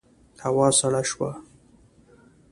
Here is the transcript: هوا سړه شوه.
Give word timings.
هوا 0.43 0.67
سړه 0.79 1.01
شوه. 1.09 1.31